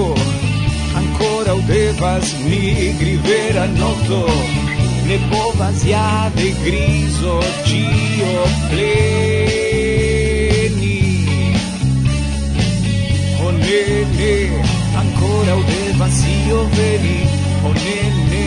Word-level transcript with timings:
tempo 0.00 0.14
ancora 0.94 1.54
udevas 1.54 2.34
nigri 2.44 3.16
vera 3.16 3.66
notto 3.66 4.26
ne 5.06 5.18
povas 5.30 5.84
ja 5.84 6.30
de 6.34 6.54
grizo 6.64 7.40
cio 7.66 8.44
pleni. 8.70 9.00
O 13.44 13.50
ne 13.52 13.82
ne 14.16 14.34
ancora 15.00 15.52
udevas 15.56 16.18
io 16.46 16.60
veni. 16.76 17.18
O 17.64 17.70
ne 17.72 18.00
ne 18.30 18.46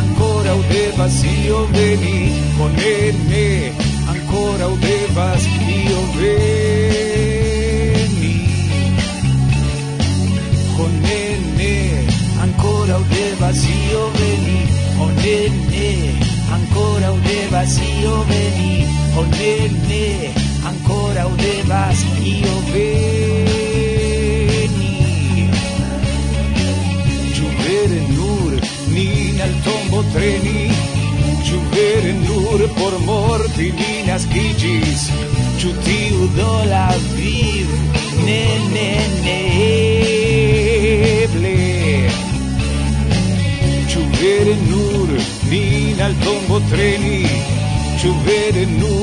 ancora 0.00 0.52
udevas 0.54 1.24
io 1.44 1.60
veni. 1.72 2.18
O 2.60 2.68
ne 2.68 2.94
ne 3.30 3.46
ancora 4.12 4.68
udevas 4.68 5.42
io 5.68 6.00
veni. 6.20 6.87
ancora 12.58 12.96
un 12.98 13.06
vacío 13.38 14.10
vení, 14.18 14.66
oh 14.98 15.10
nene, 15.22 16.18
ancora 16.50 17.12
un 17.12 17.22
vacío 17.50 18.24
vení, 18.24 18.84
oh 19.14 19.26
nene, 19.38 20.32
ancora 20.64 21.26
un 21.26 21.36
vacío 21.66 22.62
vení. 22.72 22.98
Giovere 27.32 28.00
nur, 28.08 28.60
nina 28.88 29.44
al 29.44 29.54
tombo 29.62 30.02
treni, 30.12 30.72
giovere 31.44 32.12
nur 32.12 32.68
por 32.74 32.98
morti 33.02 33.72
ninas 33.72 34.26
gigis, 34.28 35.10
giutiu 35.58 36.26
do 36.34 36.64
la 36.64 36.92
viv, 37.14 37.68
ne 38.24 38.58
ne 38.74 38.90
ne. 39.22 39.57
chover 47.98 48.52
de 48.52 48.64
novo. 48.64 48.97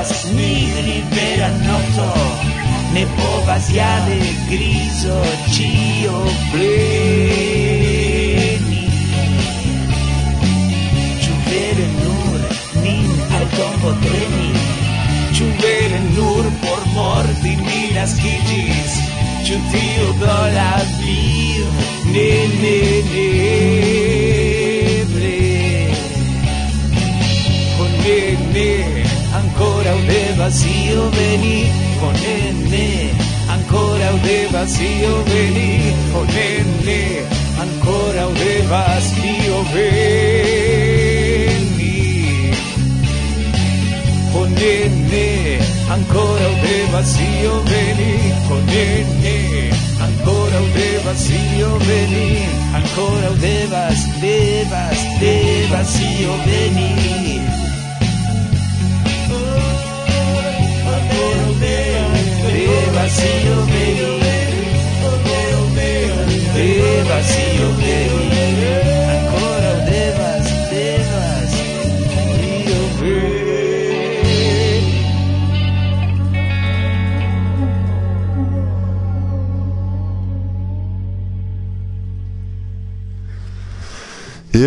estas 0.00 0.32
ni 0.32 1.04
vera 1.14 1.48
nokto 1.48 2.08
Ne 2.94 3.06
povas 3.16 3.70
ja 3.74 4.06
de 4.06 4.20
grizo 4.50 5.22
ĉio 5.54 6.18
pleni. 6.52 7.70
Ĉu 11.22 11.32
vere 11.46 11.86
nur 11.98 12.40
nin 12.82 13.10
al 13.38 13.46
tombo 13.56 13.90
treni? 14.02 14.50
Ĉu 15.36 15.46
vere 15.62 16.00
nur 16.16 16.44
por 16.64 16.82
morti 16.96 17.52
ni 17.62 17.82
naskiĝis? 17.94 18.92
Ĉu 19.46 19.56
tio 19.72 20.08
do 20.20 20.38
la 20.56 20.74
vivo 20.98 21.70
Ne, 22.12 22.30
ne, 22.62 22.78
ne. 23.12 24.09
ancora 29.60 29.94
un 29.94 30.08
evasio 30.08 31.10
veni 31.10 31.70
oh 32.00 32.12
nene 32.12 33.10
ancora 33.46 34.10
un 34.10 34.24
evasio 34.24 35.22
veni 35.24 35.94
oh 36.14 36.24
nene 36.24 37.26
ancora 37.58 38.26
un 38.26 38.36
evasio 38.36 39.62
veni. 39.74 40.00
Oh 44.32 44.46
nene 44.46 45.58
ancora 45.88 46.48
un 46.48 46.64
evasio 46.64 47.62
veni 47.64 48.32
oh 48.48 48.60
ancora 50.02 50.58
un 50.58 50.72
evasio 50.74 51.76
veni 51.76 52.48
ancora 52.72 53.28
un 53.28 53.38
devas 53.38 54.20
devas 54.20 55.18
devasio 55.18 56.32
veni. 56.46 57.59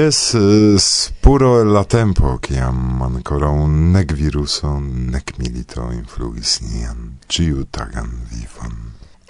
Yes, 0.03 0.35
spuro 0.77 1.61
el 1.61 1.73
la 1.73 1.85
tempo, 1.85 2.37
ciam 2.41 3.01
ancora 3.01 3.47
un 3.47 3.93
nec 3.93 4.11
viruso, 4.11 4.67
nec 4.81 5.37
milito 5.37 5.85
influis 5.93 6.59
nian 6.59 7.19
ciu 7.29 7.63
tagan 7.71 8.09
vivon. 8.27 8.73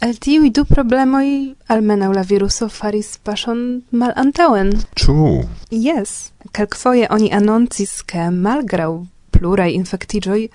El 0.01 0.17
tiui 0.17 0.49
du 0.49 0.63
problemoi, 0.65 1.53
almena 1.67 2.09
la 2.09 2.23
viruso 2.23 2.69
faris 2.69 3.19
pasion 3.21 3.83
mal 3.91 4.13
antauen. 4.15 4.71
Ču? 4.95 5.43
Yes, 5.69 6.31
calcfoie 6.51 7.05
oni 7.09 7.29
annoncis, 7.29 8.01
che 8.01 8.31
malgrau 8.31 9.05
plurai 9.29 9.75
infectigioi, 9.75 10.47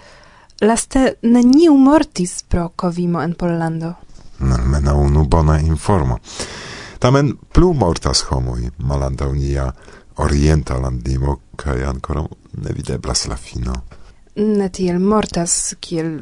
laste 0.67 1.15
neniu 1.23 1.77
mortis 1.77 2.43
pro 2.43 2.73
covimo 2.75 3.23
en 3.23 3.37
Pollando. 3.39 3.95
Almenau 4.41 4.99
unu 5.05 5.29
bona 5.29 5.61
informo. 5.61 6.19
Tamen 6.99 7.37
plu 7.55 7.71
mortas 7.73 8.25
homoi, 8.33 8.73
malandau 8.83 9.31
nia 9.33 9.69
orienta 10.25 10.79
landimo 10.79 11.37
kaj 11.57 11.85
ankoraŭ 11.91 12.27
ne 12.65 12.73
videblas 12.77 13.27
la 13.27 13.37
fino. 13.37 13.75
Ne 14.37 14.69
tiel 14.69 14.99
mortas, 14.99 15.75
kiel 15.81 16.13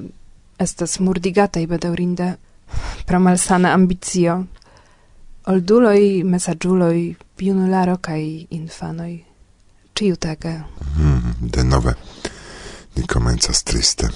estas 0.58 0.98
murdigataj 1.00 1.66
bedaŭrinde 1.66 2.30
pro 3.06 3.20
malsana 3.20 3.74
ambicio. 3.74 4.38
Olduloj, 5.46 6.24
mesaĝuloj, 6.24 6.98
junularo 7.38 7.96
kaj 8.02 8.22
infanoj. 8.50 9.12
Ĉiutage. 9.96 10.56
Hmm, 10.96 11.36
de 11.40 11.64
nove, 11.64 11.94
ni 12.96 13.06
komencas 13.06 13.62
triste. 13.64 14.10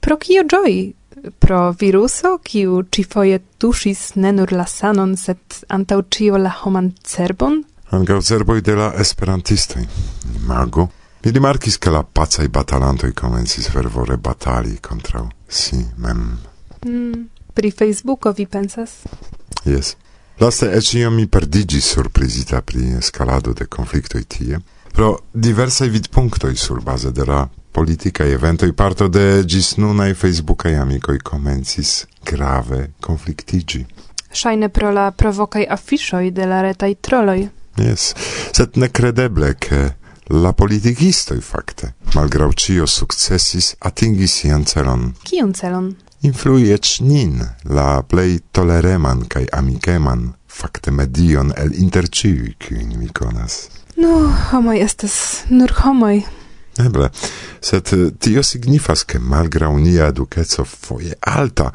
Pro 0.00 0.16
kio 0.16 0.44
ĝoji? 0.52 0.94
pro 1.38 1.74
viruso, 1.80 2.38
kiu 2.44 2.82
cifoje 2.92 3.38
tuŝis 3.58 4.02
ne 4.16 4.32
nur 4.32 4.52
la 4.52 4.66
sanon, 4.66 5.16
set 5.16 5.62
antau 5.68 6.02
cio 6.02 6.38
la 6.38 6.52
homan 6.60 6.92
cerbon? 7.04 7.62
Angau 7.90 8.20
cerboj 8.20 8.60
de 8.60 8.74
la 8.74 8.92
esperantistoi. 8.98 9.88
Imago 10.42 10.90
Mi 11.26 11.32
rimarcis 11.32 11.76
che 11.78 11.90
la 11.90 12.04
pacaj 12.04 12.46
batalantoi 12.48 13.12
comencis 13.12 13.68
fervore 13.68 14.16
batali 14.16 14.78
contra 14.80 15.26
si 15.46 15.90
mem. 15.96 16.38
Mm, 16.86 17.26
pri 17.52 17.70
Facebooko 17.70 18.30
vi 18.30 18.46
pensas? 18.46 18.90
Yes. 19.64 19.96
Laste 20.36 20.70
ec 20.70 20.92
io 20.92 21.10
mi 21.10 21.26
perdiĝis 21.26 21.84
surprizita 21.84 22.60
pri 22.62 22.94
escalado 22.98 23.52
de 23.52 23.66
conflictoi 23.66 24.24
tie, 24.24 24.60
pro 24.92 25.18
diversaj 25.32 25.90
sur 26.54 26.80
base 26.80 27.10
de 27.10 27.24
la 27.24 27.48
politica 27.72 28.24
eventoi 28.24 28.72
parto 28.72 29.08
de 29.08 29.42
ĝis 29.42 29.76
nunaj 29.76 30.14
Facebookaj 30.14 30.76
amikoj 30.76 31.18
comencis 31.18 32.06
grave 32.24 32.92
conflictigi. 33.00 33.86
Shaine 34.32 34.68
pro 34.68 34.90
la 34.90 35.10
provocai 35.10 35.66
affishoi 35.68 36.30
de 36.30 36.46
la 36.46 36.60
retai 36.60 36.94
trolloi. 37.00 37.48
Yes, 37.76 38.14
sed 38.52 38.76
necredeble 38.76 39.54
che 39.58 39.96
la 40.28 40.52
politicistoi 40.52 41.40
fakte, 41.40 41.94
malgrau 42.14 42.52
cio 42.52 42.86
successis, 42.86 43.74
atingi 43.78 44.26
sian 44.26 44.64
celon. 44.64 45.12
Kiun 45.22 45.52
celon? 45.52 45.94
Influi 46.24 46.70
ec 46.72 46.96
nin, 47.00 47.38
la 47.68 48.02
plei 48.02 48.40
tolereman 48.50 49.26
cae 49.28 49.46
amiceman, 49.52 50.32
fakte 50.46 50.90
medion 50.90 51.52
el 51.56 51.76
inter 51.76 52.08
ciui, 52.08 52.56
cuin 52.58 52.96
mi 52.96 53.10
conas. 53.12 53.68
No, 53.96 54.32
homoi 54.50 54.80
estes, 54.80 55.44
nur 55.52 55.70
homoi. 55.84 56.24
Eble, 56.80 57.10
sed 57.60 57.92
eh, 57.92 58.10
tio 58.18 58.42
signifas, 58.42 59.04
che 59.04 59.18
malgrau 59.18 59.76
nia 59.76 60.08
educezo 60.08 60.64
foie 60.64 61.16
alta, 61.20 61.70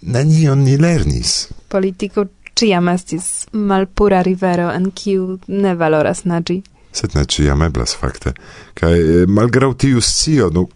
nenion 0.00 0.62
ni 0.64 0.76
lernis. 0.76 1.48
Politico 1.68 2.26
ciam 2.58 2.88
estis 2.88 3.46
malpura 3.52 4.22
rivero 4.22 4.70
en 4.74 4.90
kiu 4.90 5.38
ne 5.46 5.74
valoras 5.74 6.24
nagi. 6.24 6.62
Sed 6.92 7.14
ne 7.14 7.24
ciam 7.24 7.62
eblas 7.62 7.94
fakte, 7.96 8.32
kaj 8.74 9.26
malgraŭ 9.28 9.74
tiu 9.78 10.00
scio, 10.02 10.48
nu, 10.50 10.66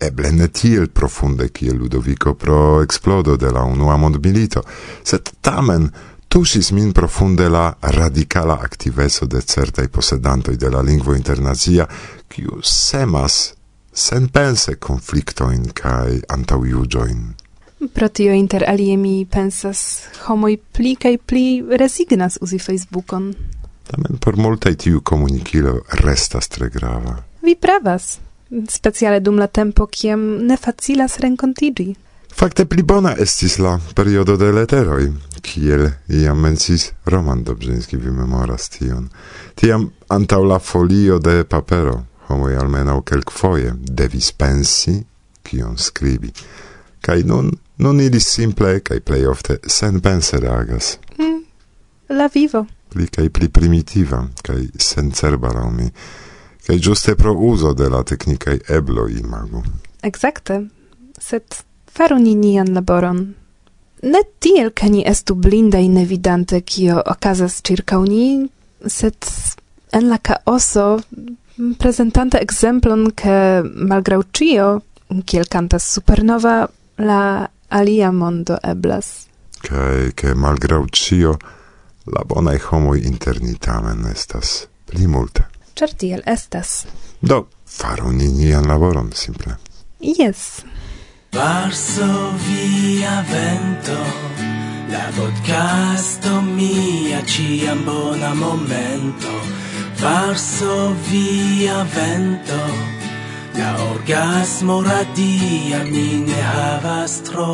eble 0.00 0.30
ne 0.32 0.48
tiel 0.48 0.88
profunde 0.88 1.50
kiel 1.54 1.76
Ludovico 1.78 2.34
pro 2.34 2.82
explodo 2.82 3.36
de 3.36 3.50
la 3.52 3.62
unua 3.68 3.96
mondmilito, 3.96 4.62
sed 5.04 5.30
tamen 5.40 5.90
tusis 6.30 6.70
min 6.72 6.92
profunde 6.92 7.48
la 7.48 7.66
radicala 7.80 8.58
activeso 8.62 9.26
de 9.26 9.42
certai 9.42 9.88
posedantoi 9.88 10.56
de 10.56 10.70
la 10.70 10.82
lingvo 10.82 11.14
internazia, 11.14 11.86
kiu 12.28 12.62
semas 12.62 13.52
senpense 13.92 14.78
conflictoin 14.78 15.70
cae 15.74 16.20
antauiugioin. 16.28 17.39
Pro 17.88 18.08
tio 18.08 18.32
inter 18.32 18.64
alie 18.68 18.96
mi 18.96 19.24
pensas 19.24 20.02
homoi 20.26 20.58
pli 20.72 20.94
kaj 21.00 21.18
pli 21.26 21.62
resignas 21.80 22.38
uzi 22.40 22.58
Facebookon. 22.58 23.32
Tamen 23.88 24.18
por 24.20 24.36
multaj 24.36 24.74
tiu 24.74 25.00
komunikilo 25.00 25.80
restas 26.04 26.48
tre 26.48 26.68
grava. 26.68 27.16
Vi 27.42 27.54
pravas. 27.56 28.18
Speciale 28.68 29.20
dum 29.20 29.38
la 29.38 29.46
tempo 29.46 29.86
kiam 29.86 30.20
ne 30.46 30.56
facilas 30.56 31.18
renkontigi. 31.18 31.94
Fakte 32.34 32.66
pli 32.66 32.82
bona 32.82 33.14
estis 33.18 33.58
la 33.58 33.78
periodo 33.94 34.36
de 34.36 34.52
leteroj, 34.52 35.08
kiel 35.42 35.88
iam 36.08 36.40
mencis 36.40 36.90
Roman 37.04 37.42
Dobrzyński 37.44 37.96
vi 37.96 38.10
memoras 38.10 38.68
tion. 38.68 39.08
Tiam 39.54 39.90
antaŭ 40.08 40.42
la 40.44 40.58
folio 40.58 41.18
de 41.18 41.44
papero 41.44 41.96
homoj 42.28 42.54
almenaŭ 42.60 43.00
kelkfoje 43.02 43.74
devis 43.80 44.32
pensi 44.32 45.00
kion 45.42 45.78
skribi. 45.78 46.30
Kaj 47.00 47.22
nun 47.24 47.50
non 47.80 48.00
ili 48.00 48.20
simple 48.20 48.80
kai 48.80 49.00
plej 49.00 49.26
ofte 49.26 49.58
senpense 49.66 50.40
reagas. 50.40 50.98
Mm, 51.18 51.44
la 52.08 52.28
vivo. 52.34 52.66
Pli 52.88 53.06
kai 53.06 53.30
pli 53.30 53.48
primitiva 53.48 54.24
kai 54.42 54.68
sencerba 54.78 55.52
laŭ 55.54 55.68
mi, 55.72 55.88
kai 56.66 56.78
giuste 56.78 57.14
pro 57.14 57.34
uso 57.34 57.72
de 57.74 57.88
la 57.88 58.02
teknikaj 58.02 58.58
eblo 58.68 59.08
imagu. 59.08 59.62
exacte 60.02 60.60
sed 61.18 61.42
faru 61.86 62.18
ni 62.18 62.34
nian 62.34 62.74
laboron. 62.74 63.34
Ne 64.02 64.22
tiel 64.38 64.70
ke 64.70 64.88
ni 64.88 65.04
estu 65.06 65.34
blindaj 65.34 65.88
nevidante 65.88 66.60
kio 66.60 67.02
okazas 67.06 67.60
ĉirkaŭ 67.62 68.00
ni, 68.08 68.48
sed 68.86 69.28
en 69.92 70.08
la 70.08 70.18
kaoso 70.18 71.00
presentante 71.78 72.38
ekzemplon 72.40 73.10
ke 73.12 73.62
malgraŭ 73.64 74.22
ĉio 74.32 74.68
kiel 75.26 75.48
kantas 75.50 75.88
supernova 75.94 76.54
la 76.96 77.48
alia 77.70 78.12
mondo 78.12 78.58
eblas. 78.62 79.26
Kaj, 79.60 80.12
ke 80.16 80.34
malgrau 80.34 80.86
cio, 80.92 81.36
la 82.06 82.24
bonai 82.24 82.58
homoi 82.70 83.02
interni 83.04 83.54
tamen 83.60 84.06
estas 84.10 84.66
pli 84.90 85.06
multe. 85.06 85.46
Ĉar 85.78 85.94
tiel 85.96 86.22
estas. 86.26 86.84
Do, 87.20 87.46
faru 87.66 88.12
ni 88.12 88.28
nian 88.32 88.66
laboron, 88.68 89.12
simple. 89.14 89.56
Yes. 90.00 90.64
Varsovia 91.32 93.20
vento, 93.30 93.98
la 94.90 95.04
podcasto 95.16 96.40
mia 96.42 97.20
ciam 97.26 97.84
bona 97.84 98.34
momento. 98.34 99.34
Varsovia 100.00 101.84
vento, 101.94 102.60
La 103.60 103.76
orgasmo 103.92 104.80
radia 104.80 105.84
mi 105.84 106.24
ne 106.26 106.42
havas 106.42 107.22
tro. 107.22 107.46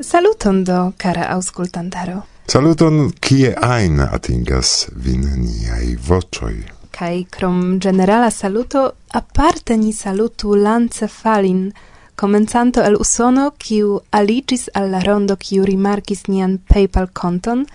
Saluton 0.00 0.64
do, 0.64 0.92
cara 0.96 1.28
auscultantaro. 1.36 2.22
Saluton, 2.48 3.12
kie 3.20 3.54
ein 3.54 4.00
atingas 4.00 4.88
vin 5.04 5.22
niai 5.44 5.94
vocioi. 6.08 6.64
Kai 6.90 7.26
krom 7.30 7.78
generala 7.78 8.30
saluto, 8.30 8.92
aparte 9.14 9.76
ni 9.76 9.92
salutu 9.92 10.56
lance 10.56 11.06
falin, 11.06 11.72
comenzanto 12.16 12.82
el 12.82 12.96
usono, 12.96 13.52
kiu 13.58 14.00
aligis 14.10 14.70
alla 14.74 14.98
rondo 14.98 15.36
kiu 15.36 15.64
rimarkis 15.64 16.26
nian 16.26 16.58
PayPal 16.58 17.12
konton, 17.12 17.68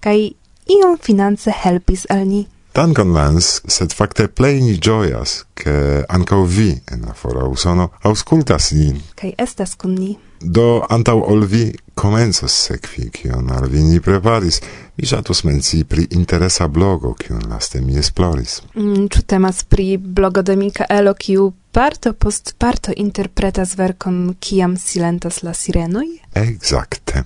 kai 0.00 0.34
iom 0.66 0.98
finance 1.02 1.50
helpis 1.64 2.06
al 2.10 2.26
ni. 2.28 2.46
Dankon 2.74 3.12
Lance, 3.14 3.60
sed 3.70 3.92
fakte 3.94 4.26
plej 4.26 4.56
ni 4.64 4.72
ĝojas, 4.82 5.44
ke 5.54 6.02
ankaŭ 6.10 6.40
vi 6.50 6.72
en 6.90 7.04
la 7.06 7.14
fora 7.14 7.44
usono 7.46 7.92
aŭskultas 8.02 8.72
nin. 8.74 8.96
Kaj 9.14 9.30
estas 9.38 9.76
kun 9.78 9.94
ni. 9.94 10.16
Do 10.42 10.82
antaŭ 10.90 11.14
ol 11.22 11.46
vi 11.46 11.68
komencos 11.94 12.56
sekvi, 12.66 13.06
kion 13.14 13.52
al 13.54 13.68
vi 13.70 13.84
ni 13.86 14.00
preparis, 14.02 14.58
mi 14.98 15.06
ŝatus 15.06 15.44
menci 15.46 15.84
pri 15.86 16.08
interesa 16.18 16.66
blogo, 16.68 17.14
kiun 17.14 17.46
laste 17.48 17.80
mi 17.80 17.94
esploris. 18.02 18.58
Mm, 18.74 19.06
ĉu 19.06 19.22
temas 19.22 19.62
pri 19.70 19.94
blogo 19.96 20.42
de 20.42 20.58
Mikaelo, 20.58 21.14
kiu 21.14 21.52
parto 21.70 22.12
post 22.12 22.56
parto 22.58 22.92
interpretas 22.96 23.78
verkon 23.78 24.34
Kiam 24.40 24.74
silentas 24.76 25.44
la 25.46 25.54
sirenoj? 25.54 26.08
Exacte. 26.42 27.22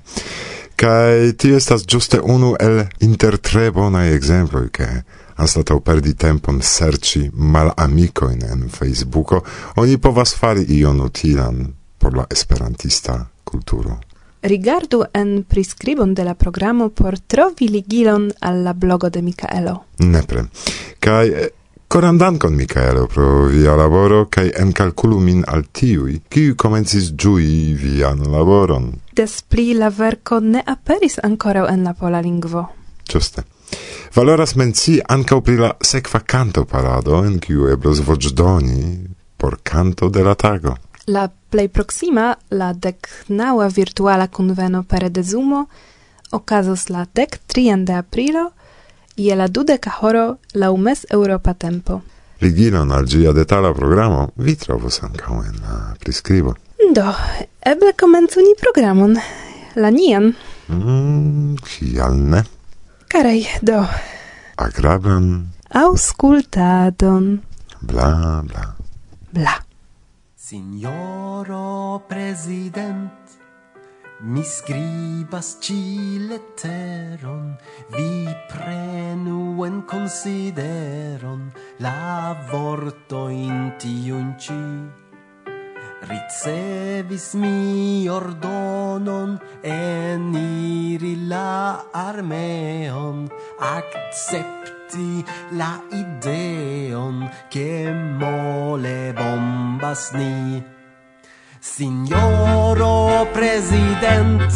Kai 0.78 1.32
ti 1.35 1.49
estas 1.50 1.82
giuste 1.87 2.20
unu 2.23 2.52
el 2.61 2.85
inter 3.02 3.38
tre 3.38 3.70
bonai 3.70 4.12
exemploi, 4.14 4.70
che 4.70 5.04
anstatau 5.35 5.80
perdi 5.80 6.14
tempon 6.14 6.61
serci 6.62 7.30
mal 7.32 7.73
amicoin 7.76 8.42
en 8.42 8.68
Facebooko, 8.68 9.42
oni 9.75 9.99
povas 9.99 10.35
fari 10.35 10.64
ion 10.78 11.00
utilan 11.00 11.75
por 11.99 12.14
la 12.14 12.26
esperantista 12.30 13.26
kulturo 13.42 13.99
Rigardu 14.42 15.02
en 15.12 15.42
priskribon 15.42 16.14
de 16.14 16.25
la 16.25 16.35
programo 16.35 16.90
por 16.90 17.18
trovi 17.18 17.68
ligilon 17.68 18.30
alla 18.40 18.73
blogo 18.73 19.11
de 19.11 19.23
Mikaelo. 19.23 19.85
Nepre. 19.99 20.44
Kai 20.99 21.32
Coran 21.88 22.18
dankon, 22.18 22.52
Michaelo, 22.54 23.07
pro 23.07 23.47
via 23.49 23.75
laboro, 23.75 24.26
cae 24.28 24.50
encalculu 24.61 25.23
min 25.25 25.38
al 25.49 25.62
tiui, 25.73 26.18
kiu 26.28 26.52
comencis 26.54 27.14
giui 27.16 27.73
vian 27.80 28.21
laboron. 28.28 28.90
Des 29.16 29.37
pli 29.49 29.73
la 29.73 29.88
verco 29.88 30.37
ne 30.38 30.61
aperis 30.61 31.16
ancora 31.25 31.64
en 31.73 31.87
la 31.88 31.95
pola 31.95 32.21
lingvo. 32.21 32.66
Giuste. 33.09 33.47
Valoras 34.12 34.52
menci 34.61 34.99
anca 35.00 35.40
pri 35.40 35.57
la 35.57 35.71
sequa 35.80 36.21
canto 36.21 36.66
parado, 36.66 37.23
en 37.25 37.38
kiu 37.40 37.71
eblos 37.73 38.04
vocdoni 38.04 39.09
por 39.38 39.62
canto 39.62 40.11
de 40.11 40.23
la 40.23 40.35
tago. 40.35 40.76
La 41.07 41.30
plei 41.30 41.68
proxima, 41.68 42.37
la 42.50 42.75
decnaua 42.75 43.68
virtuala 43.68 44.28
conveno 44.28 44.83
pere 44.83 45.09
de 45.09 45.23
Zumo, 45.25 45.71
ocasos 46.33 46.90
la 46.90 47.07
dec 47.14 47.40
trian 47.47 47.85
de 47.85 47.97
aprilo, 47.97 48.52
je 49.19 49.35
la 49.35 49.49
dudeka 49.49 49.91
horo 50.01 50.39
la 50.55 50.71
mez-eŭropa 50.73 51.55
tempo. 51.55 52.01
Ligilon 52.41 52.93
al 52.93 53.07
gia 53.07 53.33
detala 53.33 53.73
programo 53.75 54.29
vi 54.37 54.55
trovos 54.57 55.03
ankaŭ 55.03 55.41
en 55.43 55.57
la 55.65 55.79
priskribo. 55.99 56.55
Do, 56.95 57.07
eble 57.67 57.93
komencu 57.99 58.41
ni 58.41 58.55
programon, 58.61 59.17
la 59.75 59.91
nian. 59.91 60.33
Mm, 60.69 61.57
kial 61.67 62.15
ne? 62.15 62.45
Karaj, 63.09 63.43
do. 63.63 63.83
Agrablan. 64.57 65.49
Auscultadon. 65.75 67.41
Bla, 67.81 68.43
bla. 68.47 68.65
Bla. 69.33 69.59
Signoro 70.37 72.03
President 72.09 73.27
Mi 74.21 74.43
scribas 74.43 75.59
ci 75.61 76.19
letteron, 76.19 77.57
vi 77.95 78.27
prenu 78.51 79.63
en 79.63 79.85
consideron 79.87 81.53
la 81.79 82.35
vorto 82.51 83.29
in 83.29 83.75
tiun 83.79 84.35
ci. 84.37 84.59
Ricevis 86.11 87.35
mi 87.35 88.09
ordonon 88.09 89.39
eniri 89.63 91.29
la 91.29 91.87
armeon, 91.93 93.31
accepti 93.61 95.25
la 95.51 95.81
ideon 95.93 97.31
che 97.49 97.93
mole 97.93 99.13
bombas 99.15 100.11
ni. 100.11 100.77
Signoro 101.61 103.27
President, 103.33 104.53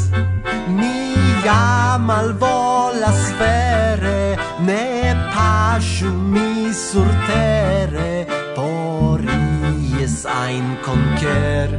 mi 0.68 1.14
ja 1.44 1.98
malvolas 1.98 3.32
vere, 3.40 4.38
ne 4.60 5.14
pasciu 5.34 6.12
mi 6.12 6.72
sur 6.72 7.06
terre, 7.26 8.26
por 8.54 9.18
ies 9.18 10.24
ein 10.26 10.78
conquer. 10.86 11.74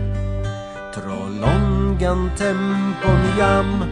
Tro 0.92 1.30
longan 1.39 2.30
tempon 2.36 3.22
jam, 3.38 3.88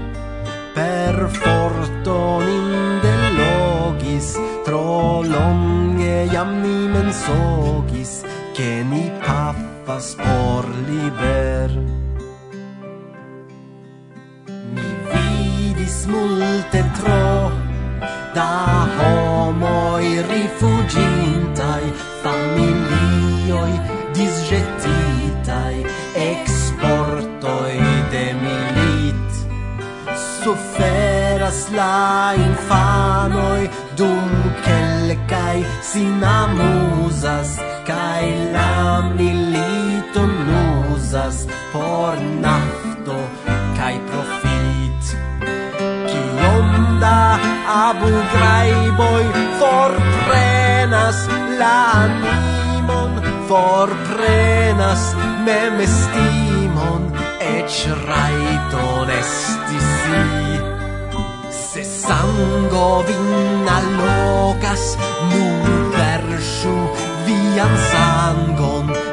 per 0.75 1.29
forton 1.31 2.43
indelogis, 2.43 4.35
tro 4.65 5.23
longe 5.23 6.27
jam 6.27 6.61
ni 6.61 6.87
mensogis, 6.91 8.23
che 8.53 8.83
ni 8.83 9.09
paf 9.23 9.70
campas 9.91 10.15
por 10.15 10.65
liber. 10.87 11.69
Mi 14.73 14.89
vidis 15.11 16.07
multe 16.07 16.83
tro 16.97 17.51
da 18.33 18.87
homoi 18.97 20.21
rifugintai 20.31 21.85
familioi 22.23 23.73
disjetitai 24.13 25.85
exportoi 26.15 27.79
de 28.11 28.25
milit. 28.43 29.31
Suferas 30.43 31.69
la 31.71 32.33
infanoi 32.35 33.69
dum 33.95 34.31
quelcai 34.63 35.65
sin 35.81 36.23
amusas 36.23 37.59
kai 37.85 38.27
lamni 38.53 39.30
por 42.01 42.17
nafto 42.43 43.17
kaj 43.77 43.95
profit. 44.09 45.03
Kiom 46.09 46.69
da 47.03 47.19
abugrajboj 47.73 49.25
forprenas 49.59 51.19
la 51.59 51.75
animon 51.99 53.21
forprenas 53.51 55.03
memestimon 55.49 57.05
eĉ 57.51 57.77
raiton 58.07 59.13
esti 59.19 59.85
si. 59.91 60.25
Se 61.61 61.85
sango 61.91 62.89
vin 63.11 63.71
allogas 63.77 64.89
nu 65.29 65.45
versu 65.93 66.77
vian 67.29 67.81
sangon 67.93 69.10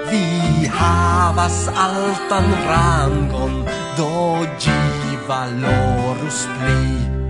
havas 0.79 1.59
altan 1.87 2.49
rangon, 2.71 3.55
do 3.99 4.47
gi 4.63 4.81
valorus 5.29 6.41
pli. 6.57 7.28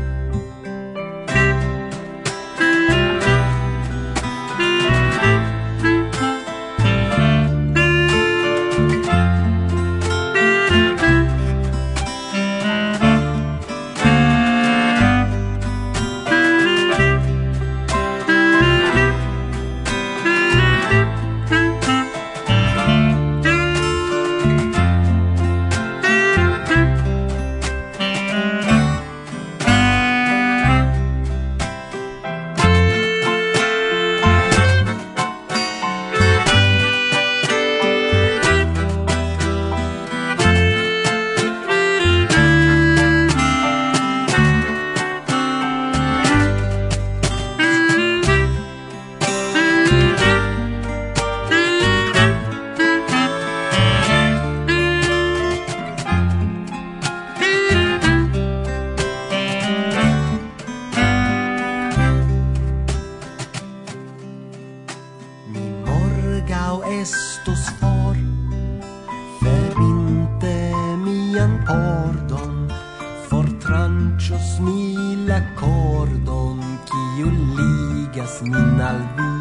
min 78.58 78.80
al 78.80 79.00
vi. 79.16 79.32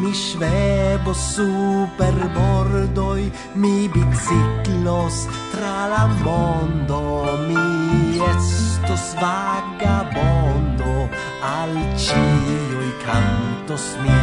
Mi 0.00 0.12
svevo 0.14 1.12
super 1.12 2.14
bordoi 2.36 3.32
mi 3.54 3.88
biciclos 3.88 5.26
tra 5.52 5.86
la 5.86 6.06
mondo 6.22 7.00
mi 7.48 8.20
estos 8.36 9.14
vagabondo 9.20 11.08
al 11.42 11.74
cio 11.96 12.80
i 12.90 12.92
cantos 13.04 13.96
mi. 14.02 14.20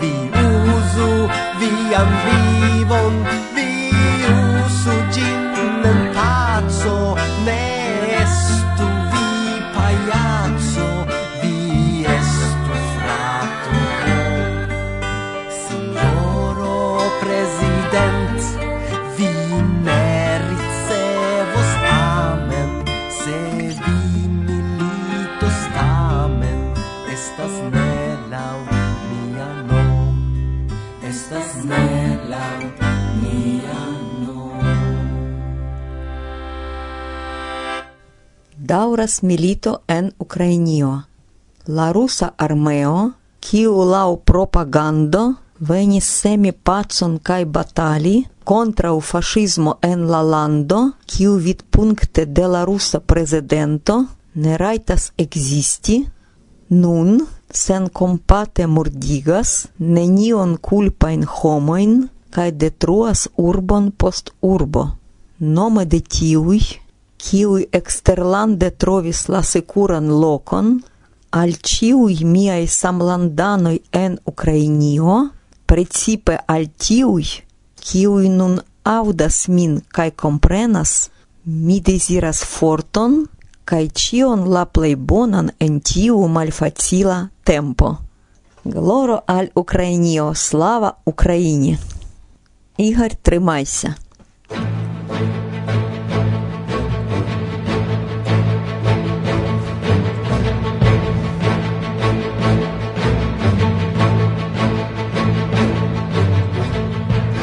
Vi 0.00 0.14
uso 0.76 1.28
vian 1.60 2.10
vivon 2.24 3.14
vi 3.54 3.75
dauras 38.66 39.22
milito 39.22 39.80
en 39.86 40.12
Ukrainio. 40.18 41.02
La 41.66 41.92
rusa 41.92 42.32
armeo, 42.36 43.12
kiu 43.40 43.74
laŭ 43.92 44.16
propagando 44.30 45.22
venis 45.58 46.06
semi 46.20 46.52
pacon 46.52 47.18
kaj 47.18 47.44
batali 47.44 48.16
kontraŭ 48.44 48.96
fascismo 49.00 49.76
en 49.82 50.06
la 50.10 50.22
lando, 50.22 50.80
kiu 51.06 51.36
vidpunkte 51.46 52.26
de 52.26 52.46
la 52.46 52.64
rusa 52.64 53.00
prezidento 53.00 54.04
ne 54.34 54.56
rajtas 54.58 55.12
existi, 55.18 56.04
nun 56.68 57.26
sen 57.50 57.88
compate 57.88 58.66
murdigas 58.66 59.66
nenion 59.78 60.56
kulpajn 60.68 61.24
homoin 61.38 62.08
kaj 62.34 62.50
detruas 62.62 63.28
urbon 63.36 63.90
post 63.90 64.30
urbo. 64.42 64.88
Nome 65.38 65.84
de 65.84 66.00
tiui 66.00 66.60
kiui 67.16 67.66
exterlande 67.72 68.70
trovis 68.70 69.26
la 69.28 69.42
securan 69.42 70.08
locon, 70.22 70.80
al 71.30 71.56
ciui 71.60 72.24
miai 72.24 72.66
samlandanoi 72.66 73.80
en 73.92 74.18
Ukrainio, 74.24 75.16
precipe 75.66 76.38
al 76.46 76.68
tiui, 76.76 77.26
kiui 77.80 78.28
nun 78.28 78.60
audas 78.84 79.46
min 79.48 79.80
kai 79.88 80.10
comprenas, 80.12 81.10
mi 81.44 81.80
desiras 81.80 82.44
forton 82.44 83.24
kai 83.64 83.90
cion 83.90 84.46
la 84.54 84.64
plei 84.64 84.94
bonan 84.94 85.50
en 85.58 85.80
tiu 85.80 86.26
malfacila 86.28 87.28
tempo. 87.44 87.96
Gloro 88.64 89.20
al 89.26 89.48
Ukrainio, 89.54 90.34
slava 90.34 90.92
Україні! 91.04 91.78
Igor, 92.78 93.14
trimajся! 93.22 93.94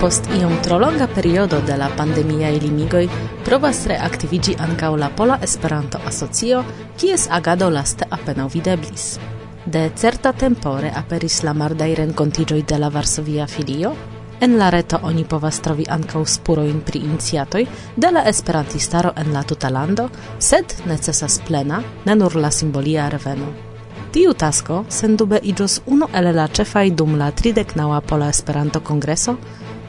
post 0.03 0.25
iom 0.35 0.51
tro 0.63 0.77
longa 0.79 1.05
periodo 1.07 1.61
de 1.67 1.77
la 1.79 1.85
pandemiaj 1.97 2.57
limigoi 2.59 3.05
provas 3.45 3.85
reaktiviĝi 3.87 4.57
ankaŭ 4.65 4.89
la 4.99 5.07
Pola 5.15 5.37
Esperanto-Asocio, 5.47 6.59
kies 6.99 7.29
agado 7.37 7.69
laste 7.71 8.09
apenaŭ 8.17 8.49
videblis. 8.51 9.05
De 9.65 9.85
certa 9.95 10.33
tempore 10.33 10.91
aperis 10.91 11.39
la 11.47 11.53
mardaj 11.55 11.89
renkontiĝoj 12.01 12.59
de 12.67 12.83
la 12.83 12.91
Varsovia 12.91 13.47
filio, 13.47 13.95
En 14.39 14.57
la 14.59 14.69
reto 14.69 14.99
oni 15.07 15.23
povas 15.23 15.61
trovi 15.63 15.85
ankaŭ 15.87 16.25
spurojn 16.27 16.81
pri 16.83 16.99
iniciatoj 16.99 17.61
de 17.95 18.09
la 18.11 18.27
esperantistaro 18.27 19.13
en 19.15 19.31
la 19.31 19.43
tuta 19.43 19.69
lando, 19.69 20.09
sed 20.39 20.73
necesas 20.85 21.39
plena, 21.47 21.79
ne 22.05 22.15
nur 22.15 22.35
la 22.35 22.51
simbolia 22.51 23.07
reveno. 23.09 23.53
Tiu 24.11 24.33
tasko 24.33 24.83
sendube 24.89 25.39
iĝos 25.41 25.79
unu 25.85 26.09
el 26.13 26.35
la 26.35 26.47
ĉefaj 26.47 26.89
dum 26.91 27.15
la 27.17 27.31
trideknaŭa 27.31 28.01
Pola 28.01 28.27
Esperanto-Kongreso, 28.29 29.37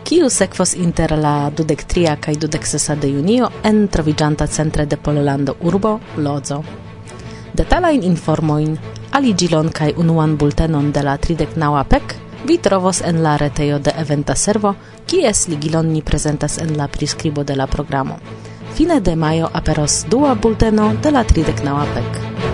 kiu 0.04 0.28
sekvos 0.30 0.74
inter 0.76 1.14
la 1.16 1.50
23 1.50 2.16
kaj 2.20 2.34
26 2.36 2.96
de 3.00 3.08
junio 3.08 3.48
en 3.64 3.86
troviĝanta 3.88 4.46
centre 4.46 4.84
de 4.86 4.96
Pollando 4.96 5.54
urbo 5.60 5.98
Lodzo. 6.16 6.58
Detalajn 7.54 8.02
informojn, 8.04 8.76
aliĝilon 9.16 9.70
kaj 9.72 9.94
unuan 9.96 10.36
bultenon 10.36 10.90
de 10.92 11.02
la 11.02 11.16
39 11.16 11.84
pek 11.88 12.14
vi 12.44 12.58
trovos 12.58 13.00
en 13.00 13.22
la 13.22 13.36
retejo 13.40 13.78
de 13.78 13.94
eventa 13.96 14.34
servo, 14.36 14.74
kies 15.06 15.48
ligilon 15.48 15.92
ni 15.92 16.02
prezentas 16.02 16.58
en 16.58 16.76
la 16.76 16.88
priskribo 16.88 17.44
de 17.44 17.56
la 17.56 17.66
programo. 17.66 18.18
Fine 18.74 19.00
de 19.00 19.16
majo 19.16 19.48
aperos 19.52 20.04
dua 20.10 20.34
bulteno 20.34 20.92
de 21.02 21.10
la 21.12 21.24
39 21.24 21.86
pek. 21.94 22.53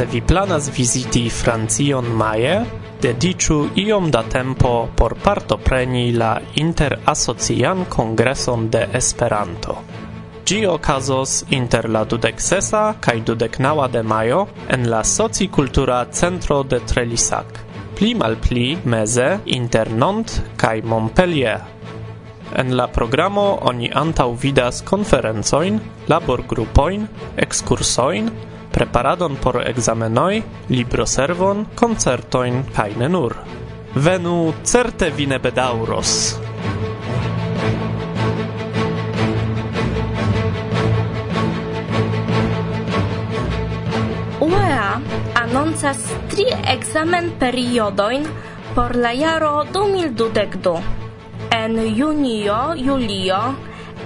Se 0.00 0.06
vi 0.06 0.20
planas 0.20 0.70
viziti 0.78 1.30
Francion 1.30 2.06
maje, 2.16 2.54
dediĉu 3.02 3.56
iom 3.82 4.06
da 4.10 4.22
tempo 4.22 4.70
por 4.96 5.14
partopreni 5.24 6.12
la 6.12 6.30
interasocian 6.54 7.82
kongreson 7.84 8.70
de 8.72 8.86
Esperanto. 8.96 9.74
Ĝi 10.48 10.62
okazos 10.66 11.34
inter 11.50 11.90
la 11.90 12.06
26 12.14 12.80
kaj 13.04 13.16
29 13.28 13.90
de 13.92 14.02
majo 14.02 14.46
en 14.76 14.88
la 14.90 15.04
Socikultura 15.04 15.98
Centro 16.20 16.62
de 16.62 16.80
Trelisak, 16.92 17.60
pli 17.98 18.14
malpli 18.14 18.78
meze 18.84 19.28
inter 19.44 19.90
Nantes 19.92 20.40
kaj 20.56 20.80
Montpellier. 20.82 21.58
En 22.56 22.72
la 22.76 22.88
programo 22.88 23.50
oni 23.72 23.92
antaŭ 23.94 24.30
vidas 24.46 24.80
konferencojn, 24.80 25.76
laborgrupojn, 26.08 27.06
ekskursojn 27.36 28.32
preparadon 28.70 29.36
por 29.36 29.60
examenoi, 29.66 30.42
libroservon, 30.68 31.66
concertoin, 31.74 32.64
kaj 32.74 32.94
ne 32.98 33.08
nur. 33.08 33.34
Venu, 33.94 34.54
certe 34.62 35.10
vine 35.10 35.38
bedauros! 35.42 36.38
UEA 44.40 45.00
anoncas 45.34 45.98
tri 46.30 46.46
examen 46.70 47.32
periodoin 47.38 48.24
por 48.74 48.96
la 48.96 49.12
jaro 49.12 49.64
2022. 49.72 50.80
En 51.50 51.76
junio, 51.98 52.74
julio, 52.78 53.38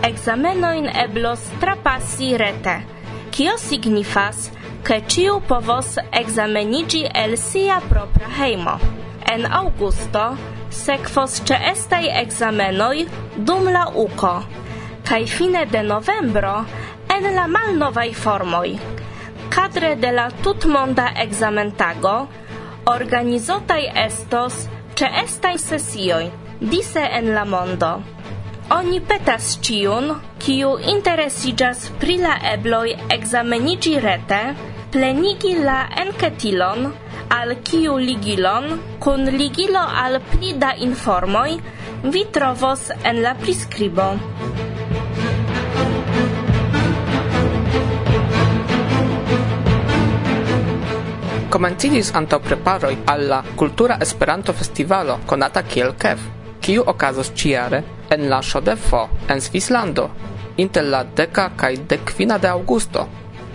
examenoin 0.03 0.88
eblos 0.88 1.40
trapasi 1.61 2.37
rete 2.38 2.93
kio 3.35 3.57
signifas, 3.59 4.51
ke 4.87 5.01
ciu 5.11 5.40
povos 5.49 5.97
examenigi 6.12 7.03
el 7.14 7.37
sia 7.37 7.81
propra 7.88 8.29
heimo. 8.38 8.79
En 9.33 9.47
augusto 9.47 10.37
sekvos 10.70 11.40
ce 11.49 11.59
estai 11.73 12.12
examenoi 12.20 13.09
dum 13.37 13.66
la 13.75 13.88
uko, 14.05 14.35
kaj 15.09 15.27
fine 15.27 15.64
de 15.66 15.83
novembro 15.83 16.55
en 17.16 17.29
la 17.35 17.49
malnovaj 17.57 18.14
formoj. 18.14 18.79
Kadre 19.51 19.94
de 19.97 20.12
la 20.12 20.31
tutmonda 20.42 21.11
examentago 21.27 22.16
organizotaj 22.87 23.83
estos 24.07 24.66
ce 24.94 25.11
estai 25.27 25.57
sesioj 25.59 26.31
dise 26.61 27.09
en 27.20 27.35
la 27.35 27.44
mondo. 27.44 28.13
Oni 28.72 28.96
petas 29.05 29.59
ciun, 29.61 30.07
kiu 30.40 30.70
interesigas 30.88 31.83
pri 32.00 32.14
la 32.22 32.33
ebloj 32.48 32.94
exameniĝi 33.12 33.98
rete, 34.00 34.38
plenigi 34.94 35.50
la 35.61 35.83
enketilon, 36.00 36.87
al 37.29 37.53
kiu 37.61 37.98
ligilon, 38.00 38.70
kun 39.05 39.29
ligilo 39.37 39.83
al 39.85 40.16
pli 40.31 40.55
da 40.57 40.70
informoj, 40.81 41.50
vi 42.14 42.24
trovos 42.33 42.88
en 43.05 43.20
la 43.22 43.35
priskribo. 43.40 44.14
komenciĝis 51.55 52.09
antaŭ 52.18 52.40
preparoj 52.42 52.96
al 53.07 53.29
la 53.31 53.37
Kultura 53.55 54.00
Esperanto-Festivalo 54.03 55.20
konata 55.27 55.62
kiel 55.62 55.92
KEF, 55.94 56.24
kiu 56.64 56.83
okazos 56.92 57.31
ĉiare 57.38 57.83
en 58.14 58.29
la 58.31 58.40
Ŝodefo 58.42 59.09
en 59.29 59.40
Svislando 59.40 60.09
inter 60.57 60.85
la 60.85 61.03
deca 61.05 61.48
kaj 61.57 61.77
dekkvina 61.88 62.38
de 62.38 62.48
augusto. 62.48 63.09